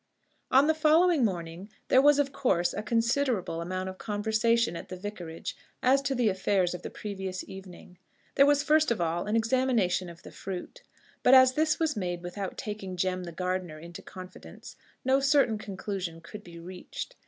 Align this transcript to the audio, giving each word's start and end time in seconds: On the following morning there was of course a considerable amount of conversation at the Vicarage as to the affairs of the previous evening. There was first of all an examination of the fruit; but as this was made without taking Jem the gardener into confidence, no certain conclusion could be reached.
On 0.49 0.65
the 0.65 0.73
following 0.73 1.23
morning 1.23 1.69
there 1.89 2.01
was 2.01 2.17
of 2.17 2.31
course 2.31 2.73
a 2.73 2.81
considerable 2.81 3.61
amount 3.61 3.87
of 3.87 3.99
conversation 3.99 4.75
at 4.75 4.89
the 4.89 4.95
Vicarage 4.97 5.55
as 5.83 6.01
to 6.01 6.15
the 6.15 6.27
affairs 6.27 6.73
of 6.73 6.81
the 6.81 6.89
previous 6.89 7.47
evening. 7.47 7.99
There 8.33 8.47
was 8.47 8.63
first 8.63 8.89
of 8.89 8.99
all 8.99 9.27
an 9.27 9.35
examination 9.35 10.09
of 10.09 10.23
the 10.23 10.31
fruit; 10.31 10.81
but 11.21 11.35
as 11.35 11.53
this 11.53 11.77
was 11.77 11.95
made 11.95 12.23
without 12.23 12.57
taking 12.57 12.97
Jem 12.97 13.25
the 13.25 13.31
gardener 13.31 13.77
into 13.77 14.01
confidence, 14.01 14.75
no 15.05 15.19
certain 15.19 15.59
conclusion 15.59 16.19
could 16.19 16.43
be 16.43 16.57
reached. 16.57 17.15